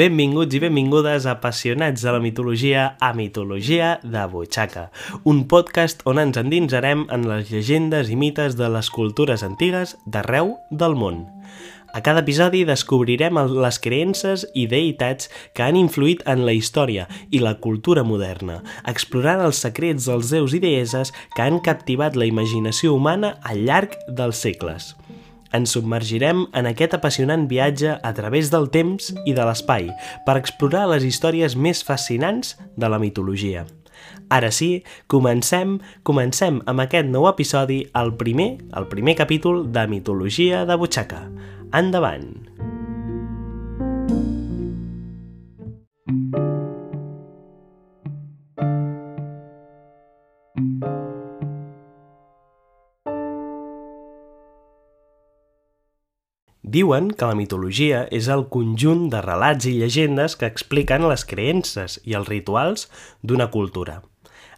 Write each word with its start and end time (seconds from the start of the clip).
Benvinguts 0.00 0.56
i 0.56 0.60
benvingudes 0.62 1.26
apassionats 1.28 2.00
de 2.00 2.12
la 2.14 2.20
mitologia 2.24 2.84
a 3.04 3.10
Mitologia 3.12 3.98
de 4.00 4.22
Butxaca, 4.32 4.86
un 5.28 5.42
podcast 5.44 6.00
on 6.08 6.16
ens 6.22 6.38
endinsarem 6.40 7.02
en 7.12 7.26
les 7.28 7.50
llegendes 7.52 8.08
i 8.08 8.16
mites 8.16 8.56
de 8.56 8.70
les 8.72 8.88
cultures 8.94 9.44
antigues 9.44 9.92
d'arreu 10.06 10.54
del 10.70 10.96
món. 10.96 11.26
A 11.92 12.00
cada 12.06 12.24
episodi 12.24 12.62
descobrirem 12.64 13.42
les 13.60 13.80
creences 13.84 14.46
i 14.56 14.64
deïtats 14.72 15.28
que 15.52 15.68
han 15.68 15.76
influït 15.76 16.24
en 16.24 16.46
la 16.48 16.56
història 16.56 17.04
i 17.28 17.44
la 17.44 17.58
cultura 17.60 18.00
moderna, 18.00 18.62
explorant 18.88 19.44
els 19.44 19.60
secrets 19.66 20.08
dels 20.08 20.32
déus 20.32 20.56
i 20.56 20.64
deeses 20.64 21.12
que 21.36 21.44
han 21.44 21.60
captivat 21.60 22.16
la 22.16 22.30
imaginació 22.30 22.96
humana 22.96 23.36
al 23.44 23.66
llarg 23.68 24.00
dels 24.08 24.40
segles. 24.48 24.94
Ens 25.56 25.74
submergirem 25.74 26.44
en 26.54 26.68
aquest 26.70 26.94
apassionant 26.94 27.48
viatge 27.50 27.96
a 27.96 28.12
través 28.14 28.52
del 28.52 28.70
temps 28.70 29.10
i 29.26 29.34
de 29.34 29.46
l'espai 29.46 29.90
per 30.26 30.38
explorar 30.38 30.86
les 30.92 31.06
històries 31.06 31.56
més 31.58 31.82
fascinants 31.86 32.56
de 32.76 32.90
la 32.90 33.02
mitologia. 33.02 33.66
Ara 34.30 34.52
sí, 34.54 34.84
comencem, 35.10 35.78
comencem 36.06 36.62
amb 36.70 36.86
aquest 36.86 37.10
nou 37.10 37.26
episodi, 37.30 37.82
el 37.98 38.14
primer, 38.20 38.52
el 38.78 38.86
primer 38.92 39.18
capítol 39.18 39.64
de 39.74 39.88
Mitologia 39.90 40.64
de 40.64 40.78
Butxaca. 40.78 41.26
Endavant! 41.74 42.30
Diuen 56.70 57.08
que 57.18 57.26
la 57.26 57.34
mitologia 57.34 58.04
és 58.14 58.28
el 58.30 58.44
conjunt 58.54 59.08
de 59.10 59.18
relats 59.24 59.66
i 59.66 59.72
llegendes 59.80 60.36
que 60.38 60.46
expliquen 60.46 61.02
les 61.10 61.24
creences 61.26 61.96
i 62.06 62.14
els 62.14 62.28
rituals 62.30 62.84
d'una 63.26 63.48
cultura. 63.50 63.96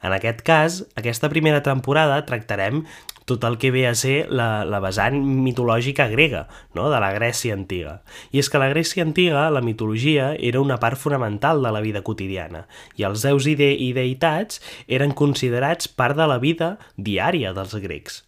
En 0.04 0.12
aquest 0.12 0.42
cas, 0.44 0.82
aquesta 0.98 1.30
primera 1.32 1.62
temporada 1.64 2.18
tractarem 2.28 2.82
tot 3.24 3.46
el 3.48 3.56
que 3.62 3.70
ve 3.72 3.86
a 3.88 3.94
ser 3.96 4.26
la, 4.28 4.66
la 4.68 4.80
vessant 4.84 5.16
mitològica 5.24 6.10
grega, 6.12 6.42
no? 6.76 6.90
de 6.92 6.98
la 7.00 7.14
Grècia 7.16 7.56
antiga. 7.56 8.02
I 8.28 8.42
és 8.42 8.50
que 8.52 8.60
la 8.60 8.68
Grècia 8.74 9.06
antiga, 9.06 9.46
la 9.54 9.62
mitologia, 9.64 10.34
era 10.36 10.60
una 10.60 10.76
part 10.82 11.00
fonamental 11.00 11.62
de 11.64 11.72
la 11.72 11.80
vida 11.80 12.02
quotidiana, 12.04 12.66
i 13.00 13.08
els 13.08 13.24
déus 13.24 13.48
i, 13.48 13.56
de 13.56 13.70
i 13.72 13.94
deïtats 13.96 14.60
eren 14.84 15.16
considerats 15.16 15.88
part 15.88 16.20
de 16.20 16.28
la 16.28 16.36
vida 16.42 16.74
diària 16.98 17.54
dels 17.56 17.78
grecs. 17.80 18.20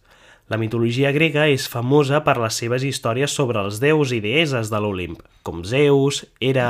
La 0.45 0.59
mitologia 0.61 1.09
grega 1.09 1.47
és 1.49 1.63
famosa 1.65 2.19
per 2.25 2.35
les 2.37 2.57
seves 2.61 2.83
històries 2.85 3.33
sobre 3.33 3.63
els 3.65 3.79
déus 3.81 4.11
i 4.13 4.19
deeses 4.21 4.69
de 4.69 4.77
l'Olimp, 4.77 5.17
com 5.41 5.63
Zeus, 5.65 6.21
Hera, 6.37 6.67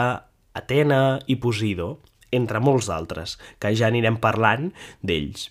Atena 0.56 1.20
i 1.28 1.36
Posidó, 1.44 1.98
entre 2.32 2.62
molts 2.64 2.88
d'altres, 2.88 3.36
que 3.60 3.74
ja 3.76 3.90
anirem 3.92 4.16
parlant 4.24 4.70
d'ells. 5.04 5.50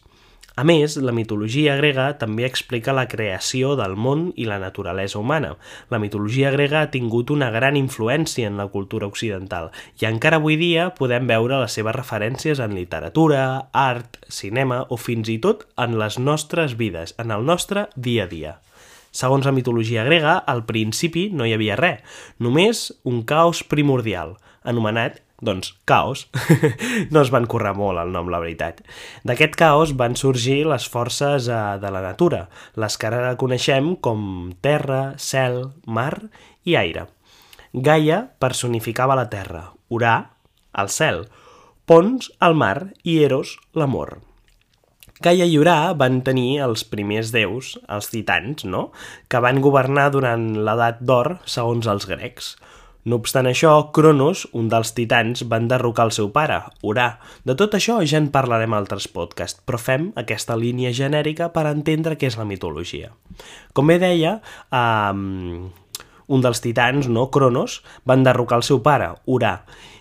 A 0.55 0.63
més, 0.63 0.95
la 1.03 1.11
mitologia 1.11 1.73
grega 1.75 2.05
també 2.15 2.45
explica 2.47 2.93
la 2.95 3.09
creació 3.11 3.73
del 3.75 3.97
món 3.99 4.29
i 4.39 4.45
la 4.47 4.61
naturalesa 4.63 5.19
humana. 5.19 5.57
La 5.91 5.99
mitologia 5.99 6.53
grega 6.55 6.85
ha 6.85 6.91
tingut 6.93 7.33
una 7.35 7.49
gran 7.51 7.75
influència 7.75 8.47
en 8.47 8.61
la 8.63 8.69
cultura 8.71 9.09
occidental 9.11 9.73
i 9.99 10.07
encara 10.07 10.39
avui 10.39 10.55
dia 10.61 10.93
podem 10.95 11.27
veure 11.27 11.59
les 11.59 11.75
seves 11.75 11.99
referències 11.99 12.63
en 12.63 12.79
literatura, 12.79 13.43
art, 13.73 14.21
cinema 14.31 14.85
o 14.95 15.01
fins 15.09 15.33
i 15.35 15.41
tot 15.43 15.67
en 15.75 15.99
les 15.99 16.21
nostres 16.23 16.79
vides, 16.79 17.17
en 17.19 17.35
el 17.35 17.43
nostre 17.43 17.89
dia 17.97 18.29
a 18.29 18.31
dia. 18.31 18.55
Segons 19.11 19.47
la 19.47 19.55
mitologia 19.55 20.07
grega, 20.07 20.39
al 20.39 20.63
principi 20.71 21.29
no 21.35 21.47
hi 21.47 21.59
havia 21.59 21.75
res, 21.83 22.23
només 22.39 22.93
un 23.03 23.25
caos 23.27 23.67
primordial, 23.67 24.37
anomenat 24.65 25.21
doncs, 25.45 25.75
caos. 25.85 26.29
no 27.13 27.23
es 27.23 27.31
van 27.35 27.47
currar 27.51 27.75
molt 27.77 28.01
el 28.01 28.13
nom, 28.15 28.31
la 28.33 28.41
veritat. 28.43 28.81
D'aquest 29.29 29.57
caos 29.61 29.95
van 29.99 30.17
sorgir 30.17 30.63
les 30.69 30.89
forces 30.89 31.49
eh, 31.49 31.63
de 31.83 31.93
la 31.93 32.03
natura, 32.05 32.47
les 32.81 32.99
que 32.99 33.11
ara 33.11 33.37
coneixem 33.41 33.95
com 34.01 34.55
terra, 34.65 35.15
cel, 35.21 35.69
mar 35.87 36.15
i 36.65 36.79
aire. 36.81 37.09
Gaia 37.75 38.25
personificava 38.41 39.19
la 39.19 39.29
terra, 39.31 39.73
Urà, 39.91 40.19
el 40.79 40.91
cel, 40.91 41.27
Pons, 41.85 42.31
el 42.41 42.55
mar 42.57 42.95
i 43.05 43.19
Eros, 43.27 43.59
l'amor. 43.77 44.17
Gaia 45.25 45.45
i 45.47 45.59
Urà 45.61 45.93
van 45.99 46.23
tenir 46.25 46.63
els 46.65 46.85
primers 46.89 47.29
déus, 47.35 47.75
els 47.93 48.09
titans, 48.13 48.65
no?, 48.65 48.87
que 49.29 49.43
van 49.45 49.61
governar 49.65 50.09
durant 50.15 50.47
l'edat 50.67 51.03
d'or 51.05 51.37
segons 51.45 51.91
els 51.91 52.09
grecs. 52.09 52.55
No 53.05 53.19
obstant 53.21 53.45
això, 53.45 53.71
Cronos, 53.93 54.47
un 54.57 54.71
dels 54.73 54.95
titans, 54.97 55.43
va 55.45 55.59
enderrocar 55.61 56.07
el 56.09 56.13
seu 56.17 56.31
pare, 56.33 56.63
Urà. 56.81 57.19
De 57.45 57.53
tot 57.59 57.77
això 57.77 57.99
ja 58.01 58.17
en 58.17 58.31
parlarem 58.33 58.73
a 58.73 58.81
altres 58.81 59.11
podcasts, 59.13 59.61
però 59.67 59.81
fem 59.81 60.07
aquesta 60.17 60.57
línia 60.57 60.93
genèrica 60.97 61.51
per 61.53 61.67
entendre 61.69 62.17
què 62.17 62.31
és 62.33 62.39
la 62.41 62.49
mitologia. 62.49 63.13
Com 63.77 63.93
bé 63.93 63.99
deia, 64.01 64.39
um, 64.73 65.69
un 66.33 66.47
dels 66.47 66.65
titans, 66.65 67.11
no, 67.13 67.29
Cronos, 67.29 67.83
va 68.09 68.17
enderrocar 68.17 68.63
el 68.63 68.65
seu 68.65 68.81
pare, 68.81 69.13
Urà, 69.29 69.59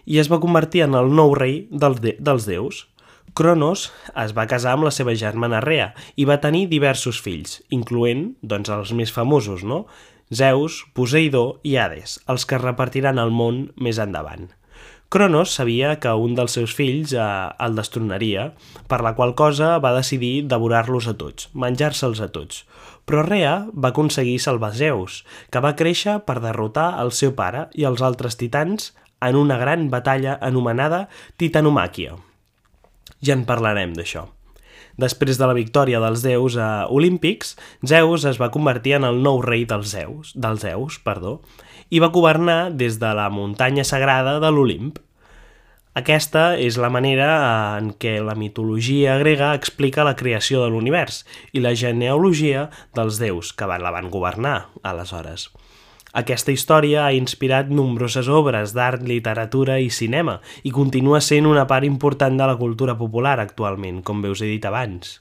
i 0.07 0.23
es 0.23 0.31
va 0.31 0.39
convertir 0.39 0.85
en 0.87 0.95
el 0.95 1.11
nou 1.11 1.35
rei 1.35 1.65
dels, 1.71 1.99
de 1.99 2.15
dels 2.23 2.47
déus. 2.47 2.85
Cronos 3.33 3.87
es 4.21 4.31
va 4.37 4.45
casar 4.47 4.75
amb 4.77 4.85
la 4.85 4.91
seva 4.93 5.15
germana 5.17 5.59
Rea 5.63 5.87
i 6.15 6.27
va 6.29 6.37
tenir 6.39 6.67
diversos 6.69 7.19
fills, 7.19 7.59
incloent 7.73 8.27
doncs, 8.43 8.69
els 8.69 8.91
més 8.93 9.11
famosos, 9.11 9.63
no? 9.65 9.87
Zeus, 10.35 10.83
Poseidó 10.93 11.59
i 11.63 11.77
Hades, 11.77 12.19
els 12.29 12.45
que 12.49 12.59
repartiran 12.61 13.21
el 13.21 13.31
món 13.31 13.65
més 13.75 13.99
endavant. 14.01 14.51
Cronos 15.13 15.51
sabia 15.53 15.99
que 16.01 16.09
un 16.17 16.33
dels 16.33 16.55
seus 16.57 16.71
fills 16.73 17.11
eh, 17.13 17.23
el 17.61 17.75
destronaria, 17.77 18.47
per 18.89 19.03
la 19.05 19.11
qual 19.13 19.35
cosa 19.37 19.75
va 19.77 19.93
decidir 19.93 20.47
devorar-los 20.49 21.05
a 21.11 21.13
tots, 21.19 21.51
menjar-se'ls 21.53 22.23
a 22.25 22.31
tots. 22.33 22.63
Però 23.05 23.21
Rea 23.21 23.53
va 23.77 23.91
aconseguir 23.93 24.39
salvar 24.41 24.73
Zeus, 24.73 25.21
que 25.53 25.61
va 25.61 25.75
créixer 25.77 26.17
per 26.25 26.39
derrotar 26.41 26.95
el 27.03 27.13
seu 27.13 27.35
pare 27.37 27.67
i 27.77 27.85
els 27.85 28.01
altres 28.01 28.39
titans 28.41 28.95
en 29.21 29.37
una 29.37 29.59
gran 29.61 29.91
batalla 29.93 30.39
anomenada 30.41 31.05
Titanomàquia. 31.37 32.17
Ja 33.21 33.37
en 33.37 33.45
parlarem 33.45 33.93
d'això. 33.93 34.31
Després 35.01 35.39
de 35.39 35.47
la 35.49 35.55
victòria 35.57 36.01
dels 36.03 36.21
déus 36.21 36.57
a 36.61 36.85
olímpics, 36.93 37.55
Zeus 37.81 38.27
es 38.29 38.37
va 38.41 38.51
convertir 38.53 38.97
en 38.99 39.07
el 39.07 39.23
nou 39.25 39.41
rei 39.41 39.65
dels 39.65 39.89
Zeus, 39.95 40.33
dels 40.37 40.61
Zeus 40.61 40.99
perdó, 41.01 41.39
i 41.89 42.01
va 42.03 42.11
governar 42.13 42.75
des 42.77 42.99
de 43.01 43.09
la 43.17 43.29
muntanya 43.33 43.85
sagrada 43.85 44.39
de 44.43 44.51
l'Olimp. 44.53 44.99
Aquesta 45.97 46.55
és 46.57 46.77
la 46.81 46.89
manera 46.93 47.27
en 47.77 47.91
què 48.01 48.15
la 48.25 48.33
mitologia 48.37 49.17
grega 49.21 49.51
explica 49.57 50.05
la 50.05 50.15
creació 50.17 50.63
de 50.63 50.71
l'univers 50.73 51.21
i 51.53 51.61
la 51.61 51.75
genealogia 51.77 52.69
dels 52.97 53.21
déus 53.21 53.53
que 53.53 53.69
la 53.69 53.93
van 53.93 54.09
governar 54.13 54.69
aleshores. 54.81 55.51
Aquesta 56.13 56.53
història 56.53 57.07
ha 57.07 57.13
inspirat 57.17 57.71
nombroses 57.73 58.27
obres 58.29 58.75
d'art, 58.77 59.01
literatura 59.09 59.79
i 59.81 59.89
cinema 59.89 60.37
i 60.61 60.69
continua 60.69 61.17
sent 61.25 61.47
una 61.49 61.65
part 61.65 61.87
important 61.87 62.37
de 62.37 62.45
la 62.45 62.57
cultura 62.59 62.93
popular 62.99 63.39
actualment, 63.41 64.03
com 64.05 64.21
bé 64.21 64.29
us 64.29 64.43
he 64.45 64.51
dit 64.51 64.65
abans. 64.69 65.15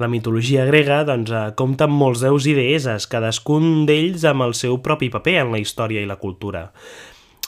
La 0.00 0.08
mitologia 0.08 0.64
grega 0.64 1.02
doncs, 1.04 1.30
eh, 1.30 1.52
compta 1.54 1.84
amb 1.84 2.00
molts 2.00 2.24
déus 2.24 2.46
i 2.48 2.54
deeses, 2.56 3.06
cadascun 3.12 3.84
d'ells 3.86 4.24
amb 4.24 4.46
el 4.46 4.54
seu 4.56 4.78
propi 4.80 5.10
paper 5.12 5.36
en 5.42 5.52
la 5.52 5.60
història 5.60 6.00
i 6.00 6.08
la 6.08 6.16
cultura. 6.16 6.70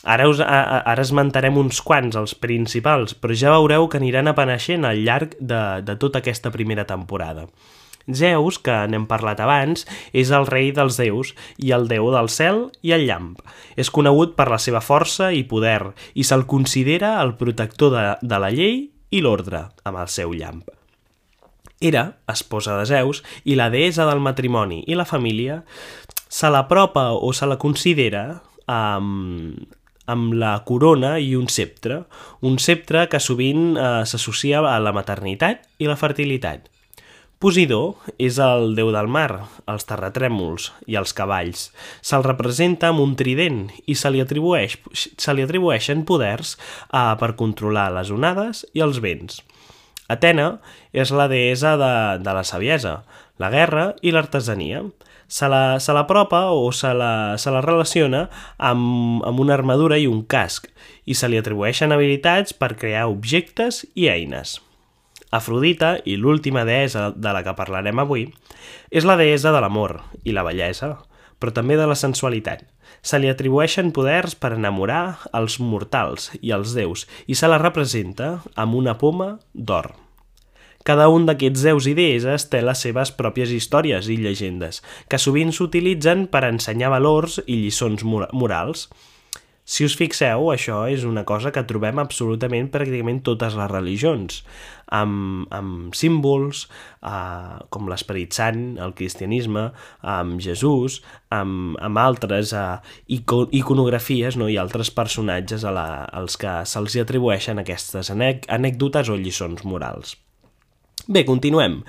Ara, 0.04 0.28
us, 0.28 0.42
ara 0.44 1.00
esmentarem 1.00 1.56
uns 1.56 1.80
quants, 1.80 2.18
els 2.20 2.34
principals, 2.36 3.16
però 3.16 3.32
ja 3.32 3.54
veureu 3.54 3.88
que 3.88 3.96
aniran 3.96 4.28
apareixent 4.28 4.84
al 4.84 5.00
llarg 5.06 5.38
de, 5.40 5.62
de 5.80 5.96
tota 5.96 6.20
aquesta 6.20 6.52
primera 6.52 6.84
temporada. 6.84 7.46
Zeus, 8.12 8.58
que 8.60 8.74
n'hem 8.90 9.06
parlat 9.08 9.40
abans, 9.40 9.86
és 10.12 10.32
el 10.34 10.46
rei 10.50 10.72
dels 10.76 10.98
déus 11.00 11.32
i 11.56 11.72
el 11.76 11.88
déu 11.88 12.10
del 12.12 12.28
cel 12.28 12.66
i 12.82 12.92
el 12.96 13.06
llamp. 13.08 13.38
És 13.76 13.90
conegut 13.90 14.34
per 14.36 14.50
la 14.52 14.60
seva 14.60 14.82
força 14.84 15.32
i 15.32 15.44
poder 15.48 15.94
i 16.14 16.24
se'l 16.24 16.46
considera 16.50 17.16
el 17.22 17.34
protector 17.40 17.94
de, 17.94 18.06
de 18.20 18.40
la 18.40 18.50
llei 18.52 18.88
i 19.10 19.22
l'ordre 19.24 19.68
amb 19.84 20.02
el 20.02 20.10
seu 20.12 20.34
llamp. 20.36 20.66
Era 21.80 22.16
esposa 22.30 22.78
de 22.78 22.86
Zeus 22.88 23.22
i 23.44 23.56
la 23.58 23.70
deessa 23.72 24.06
del 24.08 24.22
matrimoni 24.24 24.84
i 24.88 24.96
la 24.96 25.08
família 25.08 25.62
se 26.28 26.50
l'apropa 26.50 27.10
o 27.12 27.32
se 27.32 27.46
la 27.46 27.58
considera 27.60 28.24
amb, 28.66 29.58
amb 30.10 30.36
la 30.40 30.56
corona 30.66 31.16
i 31.20 31.34
un 31.36 31.48
sceptre, 31.48 32.02
un 32.42 32.58
sceptre 32.58 33.06
que 33.12 33.20
sovint 33.20 33.74
eh, 33.76 34.02
s'associa 34.08 34.62
a 34.64 34.78
la 34.82 34.94
maternitat 34.96 35.64
i 35.78 35.90
la 35.90 35.98
fertilitat. 36.00 36.73
Posidó 37.42 37.96
és 38.16 38.38
el 38.40 38.72
déu 38.78 38.88
del 38.94 39.08
mar, 39.10 39.44
els 39.68 39.84
terratrèmols 39.88 40.70
i 40.88 40.96
els 40.96 41.12
cavalls. 41.16 41.66
Se'l 42.00 42.24
representa 42.24 42.88
amb 42.92 43.02
un 43.04 43.16
trident 43.20 43.66
i 43.84 43.96
se 43.98 44.12
li, 44.12 44.22
atribueix, 44.24 44.78
se 44.94 45.34
li 45.34 45.44
atribueixen 45.44 46.06
poders 46.08 46.54
eh, 46.56 47.12
per 47.20 47.34
controlar 47.40 47.90
les 47.96 48.12
onades 48.14 48.64
i 48.72 48.84
els 48.86 49.02
vents. 49.04 49.42
Atena 50.08 50.58
és 50.92 51.12
la 51.12 51.28
deessa 51.32 51.74
de, 51.80 51.94
de 52.24 52.36
la 52.36 52.44
saviesa, 52.44 53.02
la 53.40 53.50
guerra 53.50 53.92
i 54.02 54.12
l'artesania. 54.12 54.84
se 55.26 55.48
la, 55.48 55.80
se 55.80 55.92
l'apropa 55.92 56.50
o 56.52 56.70
se 56.72 56.92
la, 56.94 57.38
se 57.38 57.50
la 57.50 57.62
relaciona 57.64 58.28
amb, 58.58 59.24
amb 59.24 59.40
una 59.40 59.54
armadura 59.54 59.98
i 59.98 60.06
un 60.06 60.22
casc 60.22 60.68
i 61.06 61.14
se 61.14 61.28
li 61.28 61.40
atribueixen 61.40 61.92
habilitats 61.92 62.52
per 62.52 62.76
crear 62.76 63.08
objectes 63.08 63.84
i 63.94 64.08
eines. 64.12 64.60
Afrodita, 65.30 65.96
i 66.04 66.16
l'última 66.16 66.64
deessa 66.68 67.10
de 67.16 67.32
la 67.32 67.42
que 67.46 67.56
parlarem 67.56 68.02
avui, 68.02 68.28
és 68.90 69.06
la 69.08 69.16
deessa 69.20 69.52
de 69.54 69.62
l'amor 69.64 70.00
i 70.24 70.34
la 70.36 70.44
bellesa, 70.46 70.96
però 71.40 71.52
també 71.52 71.76
de 71.76 71.88
la 71.88 71.98
sensualitat. 71.98 72.62
Se 73.04 73.18
li 73.20 73.28
atribueixen 73.28 73.92
poders 73.92 74.36
per 74.38 74.54
enamorar 74.56 75.18
els 75.36 75.58
mortals 75.60 76.30
i 76.40 76.54
els 76.56 76.72
déus 76.76 77.04
i 77.26 77.36
se 77.36 77.50
la 77.50 77.60
representa 77.60 78.38
amb 78.54 78.78
una 78.80 78.96
poma 79.00 79.34
d'or. 79.52 79.92
Cada 80.84 81.08
un 81.08 81.24
d'aquests 81.24 81.62
déus 81.64 81.86
i 81.88 81.94
deeses 81.96 82.44
té 82.52 82.60
les 82.60 82.80
seves 82.84 83.12
pròpies 83.16 83.52
històries 83.56 84.08
i 84.12 84.18
llegendes, 84.20 84.82
que 85.08 85.20
sovint 85.20 85.52
s'utilitzen 85.52 86.26
per 86.28 86.42
ensenyar 86.44 86.90
valors 86.92 87.38
i 87.46 87.56
lliçons 87.62 88.04
morals. 88.04 88.90
Si 89.64 89.86
us 89.88 89.94
fixeu, 89.96 90.50
això 90.52 90.82
és 90.92 91.06
una 91.08 91.22
cosa 91.24 91.48
que 91.52 91.62
trobem 91.64 91.96
absolutament 92.02 92.66
pràcticament 92.72 93.22
totes 93.24 93.54
les 93.56 93.70
religions, 93.70 94.42
amb, 94.92 95.46
amb 95.56 95.96
símbols 95.96 96.66
eh, 96.68 97.62
com 97.72 97.88
l'Esperit 97.88 98.36
Sant, 98.36 98.64
el 98.84 98.92
cristianisme, 98.98 99.70
amb 100.16 100.42
Jesús, 100.44 100.98
amb, 101.32 101.78
amb 101.80 102.02
altres 102.02 102.52
eh, 102.52 102.66
iconografies 103.08 104.36
no? 104.36 104.50
i 104.52 104.60
altres 104.60 104.92
personatges 104.92 105.64
a 105.64 105.72
la, 105.72 105.86
als 106.12 106.36
que 106.36 106.60
se'ls 106.68 107.00
atribueixen 107.00 107.64
aquestes 107.64 108.12
anècdotes 108.12 109.08
o 109.08 109.16
lliçons 109.16 109.64
morals. 109.64 110.18
Bé, 111.06 111.26
continuem. 111.28 111.82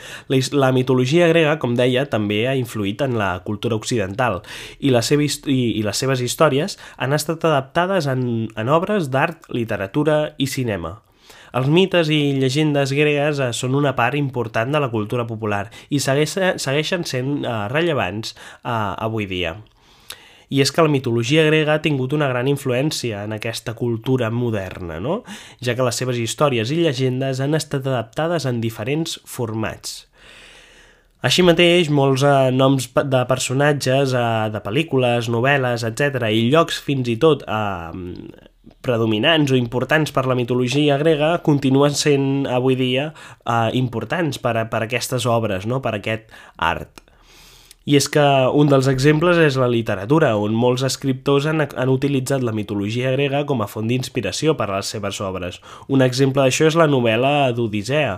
La, 0.52 0.72
mitologia 0.76 1.30
grega, 1.32 1.56
com 1.62 1.76
deia, 1.80 2.04
també 2.12 2.42
ha 2.50 2.56
influït 2.60 3.00
en 3.06 3.16
la 3.16 3.30
cultura 3.48 3.78
occidental 3.80 4.42
i, 4.80 4.92
la 4.92 5.00
seva, 5.08 5.24
i, 5.24 5.60
i 5.80 5.84
les 5.86 6.02
seves 6.04 6.20
històries 6.26 6.76
han 6.98 7.16
estat 7.16 7.46
adaptades 7.48 8.10
en, 8.12 8.26
en 8.60 8.72
obres 8.76 9.08
d'art, 9.14 9.48
literatura 9.56 10.36
i 10.38 10.50
cinema. 10.52 10.98
Els 11.56 11.70
mites 11.72 12.12
i 12.12 12.20
llegendes 12.36 12.92
gregues 12.92 13.40
eh, 13.40 13.54
són 13.56 13.78
una 13.80 13.96
part 13.96 14.20
important 14.20 14.76
de 14.76 14.84
la 14.84 14.92
cultura 14.92 15.24
popular 15.30 15.70
i 15.88 16.02
segueixen 16.04 17.08
sent 17.08 17.32
eh, 17.46 17.56
rellevants 17.72 18.36
eh, 18.36 18.76
avui 18.76 19.32
dia 19.32 19.56
i 20.50 20.62
és 20.62 20.72
que 20.72 20.86
la 20.86 20.92
mitologia 20.92 21.46
grega 21.48 21.76
ha 21.76 21.84
tingut 21.84 22.14
una 22.14 22.30
gran 22.32 22.50
influència 22.52 23.24
en 23.26 23.36
aquesta 23.36 23.76
cultura 23.78 24.32
moderna, 24.32 25.00
no? 25.00 25.22
ja 25.62 25.76
que 25.76 25.86
les 25.86 26.02
seves 26.02 26.20
històries 26.22 26.72
i 26.72 26.82
llegendes 26.84 27.42
han 27.42 27.58
estat 27.58 27.88
adaptades 27.88 28.46
en 28.50 28.62
diferents 28.64 29.20
formats. 29.26 30.06
Així 31.26 31.42
mateix, 31.42 31.88
molts 31.90 32.22
eh, 32.28 32.52
noms 32.54 32.86
de 32.94 33.22
personatges, 33.26 34.12
eh, 34.14 34.26
de 34.54 34.62
pel·lícules, 34.62 35.30
novel·les, 35.34 35.86
etc. 35.88 36.28
i 36.30 36.52
llocs 36.54 36.78
fins 36.86 37.10
i 37.10 37.16
tot 37.22 37.42
eh, 37.50 38.44
predominants 38.86 39.50
o 39.50 39.58
importants 39.58 40.14
per 40.14 40.28
la 40.30 40.38
mitologia 40.38 41.00
grega 41.02 41.32
continuen 41.46 41.98
sent 41.98 42.46
avui 42.46 42.78
dia 42.78 43.08
eh, 43.10 43.72
importants 43.80 44.38
per, 44.44 44.54
per 44.70 44.84
aquestes 44.86 45.26
obres, 45.26 45.66
no? 45.66 45.82
per 45.82 45.96
aquest 45.98 46.30
art. 46.58 47.05
I 47.86 48.00
és 48.00 48.08
que 48.10 48.26
un 48.58 48.66
dels 48.72 48.88
exemples 48.90 49.38
és 49.38 49.60
la 49.62 49.70
literatura, 49.70 50.32
on 50.42 50.56
molts 50.58 50.82
escriptors 50.88 51.46
han, 51.46 51.62
han 51.62 51.92
utilitzat 51.94 52.42
la 52.42 52.54
mitologia 52.58 53.12
grega 53.14 53.44
com 53.46 53.62
a 53.62 53.70
font 53.70 53.86
d'inspiració 53.92 54.56
per 54.58 54.72
a 54.72 54.80
les 54.80 54.90
seves 54.90 55.22
obres. 55.22 55.60
Un 55.86 56.02
exemple 56.02 56.42
d'això 56.42 56.66
és 56.72 56.78
la 56.82 56.90
novel·la 56.90 57.52
d'Odissea, 57.54 58.16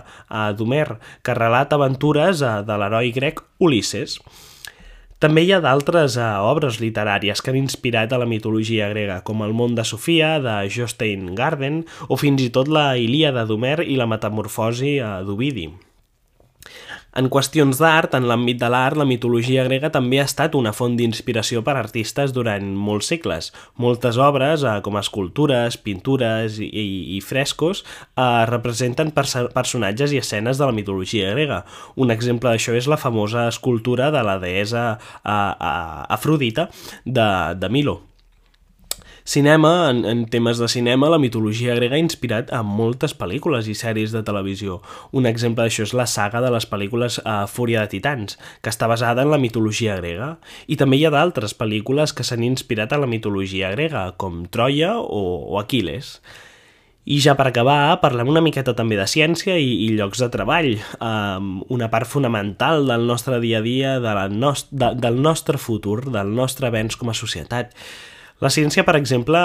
d'Homer, 0.56 0.86
que 1.20 1.36
relata 1.36 1.76
aventures 1.76 2.40
de 2.40 2.78
l'heroi 2.80 3.12
grec 3.12 3.44
Ulisses. 3.60 4.16
També 5.18 5.42
hi 5.42 5.50
ha 5.50 5.58
d'altres 5.58 6.14
uh, 6.14 6.46
obres 6.46 6.76
literàries 6.78 7.42
que 7.42 7.50
han 7.50 7.58
inspirat 7.58 8.12
a 8.14 8.20
la 8.22 8.28
mitologia 8.30 8.86
grega, 8.92 9.18
com 9.26 9.42
El 9.42 9.52
món 9.60 9.74
de 9.74 9.82
Sofia, 9.82 10.36
de 10.38 10.54
Jostein 10.70 11.34
Garden, 11.34 11.82
o 12.06 12.16
fins 12.16 12.44
i 12.44 12.48
tot 12.54 12.70
la 12.70 12.92
Ilíada 12.96 13.42
d'Homer 13.44 13.82
i 13.82 13.98
la 13.98 14.06
Metamorfosi 14.06 14.94
uh, 15.02 15.18
d'Ovidi. 15.26 15.66
En 17.16 17.30
qüestions 17.32 17.78
d'art, 17.80 18.12
en 18.14 18.26
l'àmbit 18.28 18.58
de 18.60 18.68
l'art, 18.68 18.98
la 19.00 19.06
mitologia 19.08 19.62
grega 19.64 19.88
també 19.90 20.18
ha 20.20 20.26
estat 20.28 20.52
una 20.58 20.74
font 20.76 20.92
d'inspiració 20.98 21.62
per 21.64 21.78
artistes 21.80 22.34
durant 22.36 22.66
molts 22.76 23.08
segles. 23.08 23.48
Moltes 23.80 24.18
obres, 24.20 24.62
eh, 24.62 24.74
com 24.84 24.98
escultures, 25.00 25.78
pintures 25.80 26.58
i, 26.60 26.68
i, 27.16 27.20
frescos, 27.24 27.80
eh, 28.12 28.44
representen 28.52 29.14
pers 29.16 29.38
personatges 29.56 30.12
i 30.12 30.20
escenes 30.20 30.60
de 30.60 30.68
la 30.68 30.76
mitologia 30.76 31.32
grega. 31.32 31.62
Un 31.96 32.12
exemple 32.12 32.52
d'això 32.52 32.76
és 32.76 32.90
la 32.92 33.00
famosa 33.00 33.48
escultura 33.48 34.12
de 34.12 34.22
la 34.22 34.36
deessa 34.42 34.84
eh, 34.98 35.32
eh, 35.32 36.14
Afrodita 36.18 36.68
de, 37.06 37.30
de 37.56 37.72
Milo. 37.72 38.02
Cinema, 39.28 39.90
en, 39.90 40.06
en 40.06 40.24
temes 40.24 40.56
de 40.56 40.66
cinema, 40.68 41.10
la 41.10 41.18
mitologia 41.20 41.74
grega 41.76 41.98
ha 41.98 42.00
inspirat 42.00 42.48
a 42.48 42.62
moltes 42.64 43.12
pel·lícules 43.12 43.66
i 43.68 43.74
sèries 43.76 44.14
de 44.14 44.22
televisió. 44.24 44.78
Un 45.12 45.28
exemple 45.28 45.66
d'això 45.66 45.84
és 45.84 45.92
la 45.92 46.06
saga 46.08 46.40
de 46.40 46.48
les 46.54 46.64
pel·lícules 46.64 47.18
uh, 47.20 47.42
Fúria 47.44 47.82
de 47.84 47.92
Titans, 47.92 48.38
que 48.64 48.72
està 48.72 48.88
basada 48.88 49.20
en 49.20 49.28
la 49.28 49.36
mitologia 49.36 49.98
grega. 50.00 50.30
I 50.64 50.80
també 50.80 50.96
hi 50.96 51.04
ha 51.04 51.12
d'altres 51.12 51.52
pel·lícules 51.60 52.16
que 52.16 52.24
s'han 52.24 52.48
inspirat 52.48 52.96
en 52.96 53.04
la 53.04 53.10
mitologia 53.12 53.68
grega, 53.76 54.08
com 54.16 54.46
Troia 54.48 54.94
o, 54.96 55.22
o 55.44 55.60
Aquiles. 55.60 56.22
I 57.04 57.20
ja 57.20 57.36
per 57.36 57.50
acabar, 57.52 58.00
parlem 58.00 58.32
una 58.32 58.40
miqueta 58.40 58.72
també 58.72 58.96
de 58.96 59.04
ciència 59.12 59.60
i, 59.60 59.74
i 59.90 59.94
llocs 60.00 60.24
de 60.24 60.32
treball, 60.32 60.78
um, 61.04 61.58
una 61.68 61.92
part 61.92 62.08
fonamental 62.08 62.88
del 62.88 63.04
nostre 63.04 63.44
dia 63.44 63.60
a 63.60 63.66
dia, 63.72 63.98
de 64.00 64.20
la 64.24 64.30
nost 64.32 64.72
de, 64.72 64.94
del 64.96 65.20
nostre 65.20 65.60
futur, 65.60 66.06
del 66.08 66.32
nostre 66.32 66.72
avenç 66.72 66.96
com 66.96 67.12
a 67.12 67.20
societat. 67.26 67.76
La 68.38 68.50
ciència, 68.54 68.84
per 68.86 68.94
exemple, 68.94 69.38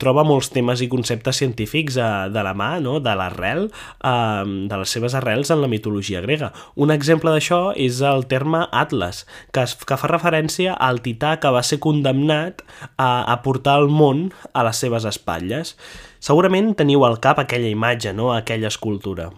troba 0.00 0.26
molts 0.28 0.50
temes 0.52 0.82
i 0.84 0.90
conceptes 0.92 1.38
científics 1.40 1.96
eh, 1.96 2.08
de 2.34 2.42
la 2.44 2.52
mà, 2.52 2.74
no? 2.84 2.98
de 3.00 3.14
l'arrel, 3.16 3.70
de 4.04 4.80
les 4.80 4.92
seves 4.92 5.16
arrels 5.16 5.52
en 5.54 5.62
la 5.62 5.70
mitologia 5.72 6.20
grega. 6.20 6.50
Un 6.76 6.92
exemple 6.92 7.32
d'això 7.32 7.72
és 7.80 8.02
el 8.04 8.26
terme 8.28 8.66
Atlas, 8.72 9.24
que, 9.52 9.64
es, 9.64 9.76
que 9.88 9.96
fa 10.00 10.10
referència 10.12 10.74
al 10.76 11.00
tità 11.04 11.38
que 11.40 11.52
va 11.54 11.64
ser 11.64 11.80
condemnat 11.80 12.60
a, 12.96 13.24
a 13.24 13.38
portar 13.46 13.78
el 13.80 13.88
món 13.88 14.28
a 14.52 14.66
les 14.68 14.84
seves 14.84 15.08
espatlles. 15.08 15.72
Segurament 16.20 16.74
teniu 16.76 17.08
al 17.08 17.18
cap 17.24 17.40
aquella 17.40 17.72
imatge, 17.72 18.12
no? 18.12 18.34
aquella 18.36 18.68
escultura. 18.68 19.30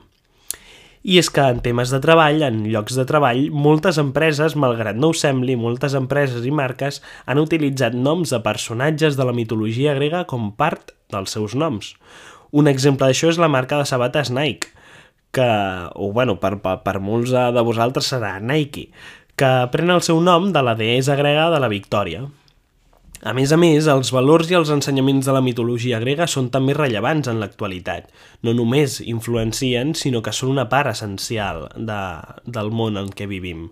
I 1.06 1.20
és 1.20 1.28
que 1.30 1.42
en 1.46 1.60
temes 1.62 1.92
de 1.94 2.00
treball, 2.02 2.40
en 2.42 2.64
llocs 2.66 2.96
de 2.98 3.04
treball, 3.06 3.44
moltes 3.54 4.00
empreses, 4.02 4.56
malgrat 4.58 4.96
no 4.98 5.12
ho 5.12 5.14
sembli, 5.14 5.54
moltes 5.54 5.94
empreses 5.94 6.42
i 6.42 6.50
marques 6.50 6.98
han 7.30 7.38
utilitzat 7.38 7.94
noms 7.94 8.32
de 8.34 8.40
personatges 8.42 9.14
de 9.14 9.26
la 9.28 9.34
mitologia 9.36 9.94
grega 9.94 10.24
com 10.26 10.48
part 10.58 10.90
dels 11.14 11.36
seus 11.36 11.54
noms. 11.54 11.92
Un 12.50 12.66
exemple 12.66 13.06
d'això 13.06 13.30
és 13.30 13.38
la 13.38 13.50
marca 13.52 13.78
de 13.78 13.86
sabates 13.86 14.32
Nike, 14.34 14.72
que, 15.30 15.46
o 15.94 16.10
bueno, 16.10 16.40
per, 16.42 16.56
per, 16.64 16.80
per 16.82 16.96
molts 16.98 17.30
de 17.30 17.64
vosaltres 17.70 18.10
serà 18.10 18.40
Nike, 18.42 18.88
que 19.38 19.52
pren 19.70 19.94
el 19.94 20.02
seu 20.02 20.18
nom 20.18 20.50
de 20.50 20.64
la 20.64 20.74
deessa 20.74 21.14
grega 21.14 21.52
de 21.54 21.62
la 21.62 21.70
victòria. 21.70 22.24
A 23.24 23.32
més 23.32 23.52
a 23.52 23.56
més, 23.56 23.86
els 23.88 24.10
valors 24.12 24.50
i 24.52 24.56
els 24.58 24.70
ensenyaments 24.72 25.24
de 25.24 25.32
la 25.32 25.40
mitologia 25.40 26.00
grega 26.02 26.26
són 26.28 26.50
també 26.52 26.74
rellevants 26.76 27.30
en 27.30 27.40
l'actualitat. 27.40 28.10
No 28.44 28.52
només 28.52 28.98
influencien, 29.00 29.94
sinó 29.96 30.20
que 30.20 30.34
són 30.36 30.52
una 30.52 30.66
part 30.68 30.92
essencial 30.92 31.64
de, 31.76 32.02
del 32.44 32.70
món 32.70 33.00
en 33.00 33.08
què 33.08 33.28
vivim. 33.30 33.70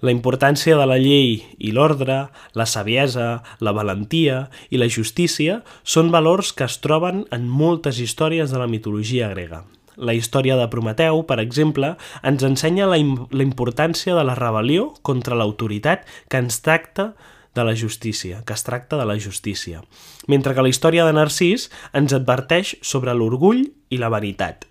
La 0.00 0.14
importància 0.14 0.76
de 0.78 0.86
la 0.86 0.96
llei 1.02 1.42
i 1.58 1.72
l'ordre, 1.74 2.28
la 2.54 2.66
saviesa, 2.70 3.42
la 3.60 3.74
valentia 3.74 4.44
i 4.70 4.78
la 4.78 4.88
justícia 4.88 5.60
són 5.82 6.12
valors 6.14 6.54
que 6.54 6.64
es 6.70 6.78
troben 6.80 7.24
en 7.34 7.48
moltes 7.50 7.98
històries 8.00 8.54
de 8.54 8.62
la 8.62 8.70
mitologia 8.70 9.28
grega. 9.34 9.64
La 9.98 10.14
història 10.14 10.54
de 10.54 10.68
Prometeu, 10.70 11.24
per 11.26 11.40
exemple, 11.42 11.96
ens 12.22 12.44
ensenya 12.46 12.86
la, 12.86 13.00
la 13.34 13.42
importància 13.42 14.14
de 14.14 14.22
la 14.22 14.38
rebel·lió 14.38 14.92
contra 15.02 15.36
l'autoritat 15.36 16.06
que 16.30 16.40
ens 16.40 16.62
tracta 16.62 17.12
de 17.58 17.66
la 17.66 17.74
justícia, 17.76 18.44
que 18.46 18.54
es 18.54 18.64
tracta 18.64 18.96
de 18.96 19.04
la 19.10 19.18
justícia, 19.18 19.82
mentre 20.30 20.54
que 20.54 20.62
la 20.64 20.70
història 20.70 21.04
de 21.04 21.18
Narcís 21.18 21.68
ens 21.92 22.14
adverteix 22.14 22.76
sobre 22.80 23.14
l'orgull 23.18 23.66
i 23.90 23.98
la 23.98 24.12
vanitat. 24.14 24.68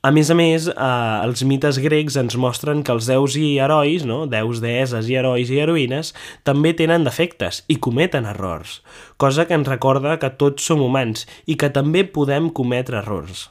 A 0.00 0.08
més 0.16 0.30
a 0.32 0.34
més, 0.34 0.64
eh, 0.64 0.74
els 1.26 1.42
mites 1.44 1.76
grecs 1.84 2.14
ens 2.16 2.36
mostren 2.40 2.80
que 2.82 2.92
els 2.92 3.04
déus 3.10 3.34
i 3.36 3.58
herois, 3.60 4.06
no? 4.08 4.22
déus, 4.24 4.62
deeses 4.64 5.10
i 5.12 5.18
herois 5.20 5.50
i 5.52 5.58
heroïnes, 5.60 6.14
també 6.42 6.72
tenen 6.72 7.04
defectes 7.04 7.60
i 7.68 7.76
cometen 7.76 8.24
errors, 8.24 8.78
cosa 9.20 9.44
que 9.44 9.58
ens 9.58 9.68
recorda 9.68 10.16
que 10.22 10.32
tots 10.40 10.64
som 10.64 10.80
humans 10.80 11.26
i 11.44 11.58
que 11.60 11.68
també 11.68 12.06
podem 12.08 12.48
cometre 12.48 13.02
errors. 13.02 13.50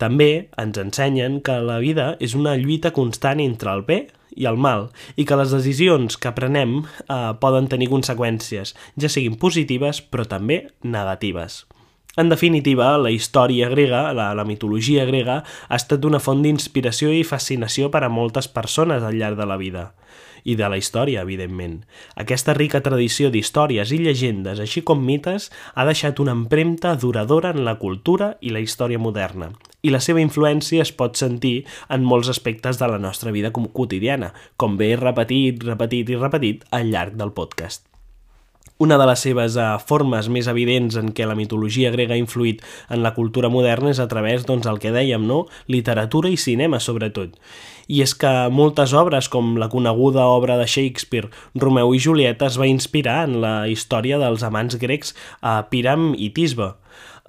També 0.00 0.48
ens 0.56 0.78
ensenyen 0.80 1.42
que 1.44 1.58
la 1.60 1.76
vida 1.82 2.14
és 2.24 2.32
una 2.38 2.54
lluita 2.56 2.94
constant 2.96 3.42
entre 3.44 3.74
el 3.76 3.84
bé 3.84 3.98
i 4.32 4.46
el 4.48 4.56
mal, 4.56 4.88
i 5.20 5.26
que 5.28 5.36
les 5.36 5.52
decisions 5.52 6.16
que 6.16 6.32
prenem 6.32 6.78
eh, 6.80 7.18
poden 7.42 7.68
tenir 7.68 7.90
conseqüències, 7.92 8.72
ja 8.96 9.10
siguin 9.12 9.36
positives 9.36 10.00
però 10.00 10.24
també 10.24 10.62
negatives. 10.82 11.66
En 12.18 12.32
definitiva, 12.32 12.96
la 12.98 13.12
història 13.14 13.68
grega, 13.70 14.08
la, 14.16 14.32
la 14.34 14.44
mitologia 14.48 15.04
grega, 15.06 15.42
ha 15.68 15.76
estat 15.78 16.04
una 16.08 16.18
font 16.18 16.40
d'inspiració 16.42 17.12
i 17.14 17.22
fascinació 17.26 17.90
per 17.92 18.02
a 18.02 18.10
moltes 18.10 18.48
persones 18.50 19.04
al 19.04 19.20
llarg 19.20 19.38
de 19.38 19.46
la 19.46 19.60
vida. 19.60 19.90
i 20.40 20.54
de 20.56 20.64
la 20.72 20.78
història, 20.80 21.20
evidentment. 21.20 21.82
Aquesta 22.16 22.54
rica 22.56 22.80
tradició 22.80 23.28
d'històries 23.28 23.90
i 23.92 23.98
llegendes, 24.00 24.56
així 24.56 24.80
com 24.80 25.02
mites, 25.04 25.50
ha 25.74 25.84
deixat 25.84 26.16
una 26.24 26.32
empremta 26.32 26.94
duradora 26.96 27.50
en 27.52 27.60
la 27.66 27.76
cultura 27.76 28.38
i 28.40 28.48
la 28.48 28.64
història 28.64 28.98
moderna, 28.98 29.50
i 29.82 29.92
la 29.92 30.00
seva 30.04 30.22
influència 30.22 30.84
es 30.84 30.92
pot 30.92 31.16
sentir 31.20 31.64
en 31.88 32.06
molts 32.06 32.30
aspectes 32.32 32.80
de 32.80 32.88
la 32.90 32.98
nostra 32.98 33.32
vida 33.34 33.52
quotidiana, 33.52 34.32
com 34.56 34.76
bé 34.80 34.94
repetit, 34.96 35.62
repetit 35.64 36.10
i 36.10 36.18
repetit 36.20 36.66
al 36.70 36.90
llarg 36.92 37.16
del 37.20 37.32
podcast. 37.32 37.86
Una 38.80 38.96
de 38.96 39.04
les 39.04 39.20
seves 39.20 39.58
uh, 39.60 39.74
formes 39.76 40.30
més 40.32 40.46
evidents 40.48 40.94
en 40.96 41.10
què 41.12 41.26
la 41.28 41.36
mitologia 41.36 41.90
grega 41.92 42.14
ha 42.16 42.20
influït 42.20 42.62
en 42.88 43.02
la 43.04 43.12
cultura 43.12 43.50
moderna 43.52 43.90
és 43.92 44.00
a 44.00 44.06
través, 44.08 44.46
doncs, 44.48 44.64
el 44.70 44.80
que 44.80 44.92
dèiem, 44.94 45.26
no? 45.28 45.42
Literatura 45.68 46.30
i 46.32 46.38
cinema, 46.40 46.80
sobretot. 46.80 47.36
I 47.92 48.00
és 48.00 48.14
que 48.16 48.30
moltes 48.48 48.94
obres, 48.96 49.28
com 49.28 49.52
la 49.60 49.68
coneguda 49.68 50.24
obra 50.32 50.56
de 50.56 50.64
Shakespeare, 50.64 51.28
Romeu 51.60 51.92
i 51.92 52.00
Julieta, 52.00 52.48
es 52.48 52.56
va 52.56 52.70
inspirar 52.72 53.26
en 53.28 53.42
la 53.44 53.54
història 53.68 54.16
dels 54.22 54.46
amants 54.48 54.80
grecs 54.80 55.12
a 55.42 55.58
uh, 55.58 55.68
Piram 55.68 56.14
i 56.16 56.30
Tisbe. 56.32 56.72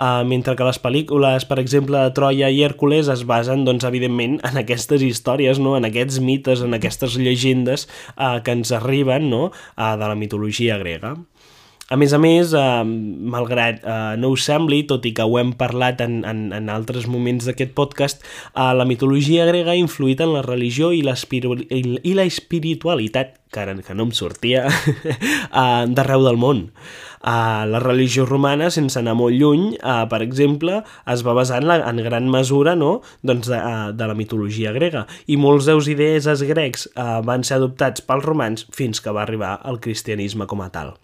Uh, 0.01 0.23
mentre 0.25 0.55
que 0.57 0.65
les 0.65 0.79
pel·lícules, 0.81 1.45
per 1.45 1.59
exemple, 1.61 1.99
de 1.99 2.13
Troia 2.17 2.49
i 2.49 2.63
Hèrcules 2.65 3.11
es 3.13 3.21
basen, 3.29 3.67
doncs, 3.67 3.85
evidentment, 3.85 4.39
en 4.49 4.57
aquestes 4.57 5.03
històries, 5.05 5.61
no? 5.61 5.75
en 5.77 5.85
aquests 5.85 6.17
mites, 6.25 6.63
en 6.65 6.73
aquestes 6.73 7.19
llegendes 7.21 7.85
uh, 8.15 8.39
que 8.41 8.55
ens 8.57 8.73
arriben 8.73 9.29
no? 9.29 9.51
uh, 9.51 9.93
de 10.01 10.09
la 10.09 10.17
mitologia 10.17 10.79
grega. 10.81 11.13
A 11.91 11.97
més 11.99 12.13
a 12.15 12.19
més, 12.23 12.53
eh, 12.55 12.83
malgrat 13.33 13.81
eh, 13.83 13.95
no 14.15 14.29
us 14.31 14.45
sembli, 14.47 14.77
tot 14.87 15.03
i 15.03 15.11
que 15.11 15.25
ho 15.27 15.33
hem 15.41 15.49
parlat 15.59 15.99
en, 16.05 16.21
en, 16.23 16.45
en 16.55 16.69
altres 16.71 17.03
moments 17.03 17.49
d'aquest 17.49 17.73
podcast, 17.75 18.23
eh, 18.53 18.69
la 18.79 18.85
mitologia 18.87 19.43
grega 19.49 19.73
ha 19.73 19.79
influït 19.79 20.23
en 20.23 20.31
la 20.31 20.45
religió 20.45 20.93
i, 20.95 21.03
i 21.03 22.13
la 22.15 22.27
espiritualitat, 22.29 23.40
que 23.51 23.61
ara 23.61 23.75
que 23.83 23.95
no 23.95 24.07
em 24.07 24.11
sortia, 24.15 24.65
eh, 25.61 25.85
d'arreu 25.91 26.23
del 26.27 26.39
món. 26.39 26.69
Uh, 27.21 27.67
la 27.69 27.77
religió 27.83 28.23
romana, 28.25 28.71
sense 28.73 28.97
anar 28.97 29.13
molt 29.13 29.37
lluny, 29.37 29.75
uh, 29.77 30.07
per 30.09 30.23
exemple, 30.25 30.79
es 31.13 31.21
va 31.21 31.35
basar 31.37 31.59
en, 31.61 31.67
la, 31.69 31.75
en 31.85 32.01
gran 32.01 32.25
mesura 32.33 32.73
no? 32.73 33.03
doncs 33.21 33.51
de, 33.51 33.59
uh, 33.59 33.91
de 33.93 34.07
la 34.09 34.15
mitologia 34.17 34.73
grega 34.73 35.03
i 35.29 35.37
molts 35.37 35.69
deus 35.69 35.85
idees 35.91 36.25
grecs 36.49 36.87
uh, 36.95 37.21
van 37.21 37.45
ser 37.45 37.59
adoptats 37.59 38.01
pels 38.01 38.25
romans 38.25 38.65
fins 38.73 39.03
que 39.05 39.13
va 39.13 39.21
arribar 39.21 39.59
el 39.69 39.77
cristianisme 39.85 40.49
com 40.49 40.65
a 40.65 40.71
tal. 40.73 40.95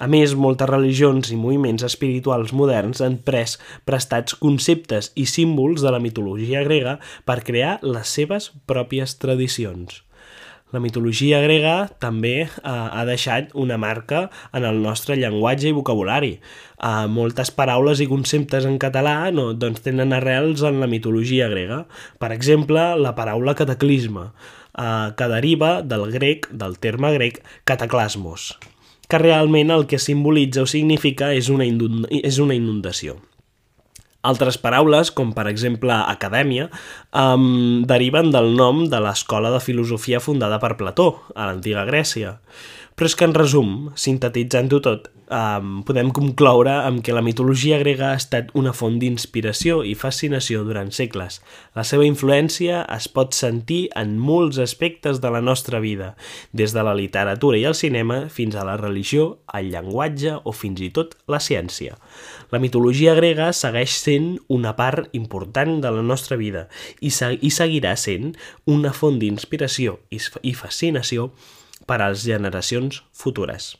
A 0.00 0.08
més, 0.08 0.32
moltes 0.32 0.66
religions 0.66 1.30
i 1.30 1.36
moviments 1.36 1.84
espirituals 1.86 2.54
moderns 2.56 3.02
han 3.04 3.18
pres 3.22 3.58
prestats 3.86 4.34
conceptes 4.42 5.12
i 5.14 5.26
símbols 5.28 5.84
de 5.84 5.92
la 5.92 6.00
mitologia 6.00 6.64
grega 6.64 6.98
per 7.28 7.42
crear 7.44 7.74
les 7.84 8.18
seves 8.18 8.48
pròpies 8.66 9.18
tradicions. 9.20 10.00
La 10.70 10.78
mitologia 10.78 11.40
grega 11.42 11.74
també 12.02 12.34
eh, 12.44 12.50
ha 12.62 13.02
deixat 13.08 13.50
una 13.58 13.78
marca 13.80 14.28
en 14.54 14.66
el 14.68 14.78
nostre 14.84 15.16
llenguatge 15.18 15.70
i 15.70 15.74
vocabulari. 15.74 16.32
Eh, 16.38 17.06
moltes 17.10 17.50
paraules 17.56 18.02
i 18.02 18.08
conceptes 18.10 18.68
en 18.68 18.78
català 18.82 19.16
no, 19.34 19.50
doncs 19.52 19.82
tenen 19.86 20.14
arrels 20.14 20.62
en 20.66 20.78
la 20.82 20.90
mitologia 20.90 21.50
grega. 21.50 21.84
Per 22.22 22.30
exemple, 22.36 22.92
la 23.02 23.16
paraula 23.18 23.56
cataclisme, 23.58 24.28
eh, 24.78 25.08
que 25.18 25.30
deriva 25.34 25.80
del 25.82 26.10
grec, 26.14 26.46
del 26.52 26.78
terme 26.78 27.14
grec 27.18 27.42
cataclasmos 27.64 28.52
que 29.10 29.18
realment 29.18 29.72
el 29.74 29.88
que 29.90 29.98
simbolitza 29.98 30.62
o 30.62 30.68
significa 30.70 31.32
és 31.34 31.48
una, 31.50 31.66
és 32.22 32.38
una 32.38 32.54
inundació. 32.54 33.16
Altres 34.20 34.58
paraules, 34.60 35.08
com 35.16 35.30
per 35.32 35.46
exemple 35.48 35.94
acadèmia, 35.96 36.66
um, 37.16 37.86
deriven 37.88 38.28
del 38.34 38.52
nom 38.58 38.82
de 38.92 39.00
l'escola 39.00 39.52
de 39.54 39.62
filosofia 39.64 40.20
fundada 40.20 40.58
per 40.60 40.74
Plató, 40.76 41.08
a 41.32 41.48
l'antiga 41.48 41.86
Grècia. 41.88 42.36
Però 43.00 43.08
és 43.08 43.14
que, 43.16 43.24
en 43.24 43.32
resum, 43.32 43.68
sintetitzant-ho 43.96 44.76
tot, 44.84 45.06
um, 45.32 45.78
podem 45.88 46.10
concloure 46.12 46.74
amb 46.84 47.00
que 47.00 47.14
la 47.16 47.22
mitologia 47.24 47.78
grega 47.80 48.10
ha 48.10 48.18
estat 48.20 48.50
una 48.52 48.74
font 48.76 48.98
d'inspiració 49.00 49.78
i 49.88 49.94
fascinació 49.96 50.66
durant 50.68 50.90
segles. 50.92 51.38
La 51.72 51.80
seva 51.88 52.04
influència 52.04 52.82
es 52.92 53.06
pot 53.08 53.32
sentir 53.32 53.86
en 53.96 54.18
molts 54.20 54.58
aspectes 54.60 55.22
de 55.24 55.30
la 55.32 55.40
nostra 55.40 55.80
vida, 55.80 56.10
des 56.52 56.74
de 56.76 56.84
la 56.84 56.92
literatura 56.98 57.56
i 57.56 57.64
el 57.70 57.76
cinema 57.78 58.26
fins 58.28 58.58
a 58.60 58.66
la 58.68 58.74
religió, 58.76 59.38
el 59.56 59.70
llenguatge 59.72 60.34
o 60.44 60.52
fins 60.52 60.82
i 60.84 60.90
tot 60.92 61.14
la 61.24 61.40
ciència. 61.40 61.96
La 62.52 62.60
mitologia 62.60 63.14
grega 63.16 63.54
segueix 63.56 63.94
sent 63.96 64.34
una 64.52 64.74
part 64.76 65.08
important 65.16 65.78
de 65.80 65.94
la 65.96 66.04
nostra 66.04 66.36
vida 66.36 66.66
i, 67.00 67.08
se 67.08 67.32
i 67.40 67.48
seguirà 67.48 67.96
sent 67.96 68.34
una 68.68 68.92
font 68.92 69.16
d'inspiració 69.24 69.96
i 70.12 70.52
fascinació 70.52 71.30
per 71.90 71.98
a 71.98 72.12
les 72.12 72.22
generacions 72.22 73.02
futures. 73.10 73.72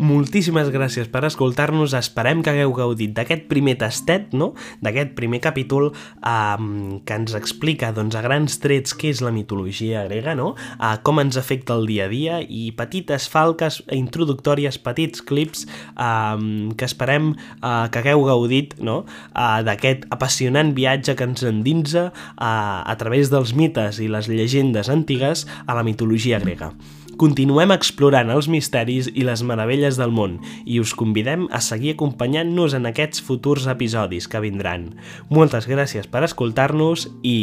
Moltíssimes 0.00 0.70
gràcies 0.72 1.10
per 1.12 1.22
escoltar-nos, 1.28 1.92
esperem 1.98 2.40
que 2.42 2.54
hagueu 2.54 2.72
gaudit 2.76 3.12
d'aquest 3.16 3.44
primer 3.50 3.76
tastet, 3.82 4.32
no? 4.32 4.54
d'aquest 4.80 5.12
primer 5.18 5.42
capítol 5.44 5.90
um, 5.92 7.00
que 7.04 7.18
ens 7.20 7.34
explica 7.36 7.92
doncs, 7.96 8.16
a 8.16 8.22
grans 8.24 8.56
trets 8.62 8.96
què 8.96 9.12
és 9.12 9.20
la 9.24 9.32
mitologia 9.34 10.06
grega, 10.08 10.34
no? 10.38 10.54
uh, 10.78 10.96
com 11.04 11.20
ens 11.22 11.36
afecta 11.40 11.76
el 11.76 11.84
dia 11.90 12.08
a 12.08 12.12
dia 12.12 12.40
i 12.40 12.70
petites 12.76 13.28
falques 13.30 13.80
introductòries, 13.94 14.80
petits 14.80 15.20
clips 15.26 15.66
um, 15.94 16.72
que 16.72 16.88
esperem 16.88 17.34
uh, 17.60 17.86
que 17.92 18.00
hagueu 18.00 18.24
gaudit 18.30 18.78
no? 18.80 19.02
uh, 19.34 19.60
d'aquest 19.66 20.08
apassionant 20.14 20.72
viatge 20.76 21.16
que 21.18 21.28
ens 21.28 21.44
endinsa 21.44 22.08
uh, 22.08 22.80
a 22.80 22.96
través 23.00 23.28
dels 23.32 23.52
mites 23.52 24.00
i 24.00 24.08
les 24.08 24.32
llegendes 24.32 24.88
antigues 24.88 25.46
a 25.66 25.76
la 25.76 25.84
mitologia 25.84 26.40
grega. 26.40 26.72
Continuem 27.20 27.68
explorant 27.74 28.30
els 28.32 28.46
misteris 28.48 29.10
i 29.12 29.26
les 29.28 29.42
meravelles 29.44 29.98
del 30.00 30.14
món 30.16 30.38
i 30.64 30.78
us 30.80 30.94
convidem 30.96 31.44
a 31.52 31.60
seguir 31.60 31.92
acompanyant-nos 31.92 32.78
en 32.78 32.88
aquests 32.88 33.20
futurs 33.26 33.68
episodis 33.68 34.24
que 34.24 34.40
vindran. 34.40 34.94
Moltes 35.28 35.68
gràcies 35.68 36.08
per 36.08 36.24
escoltar-nos 36.24 37.10
i 37.20 37.40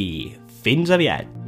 fins 0.65 0.89
aviat! 0.89 1.47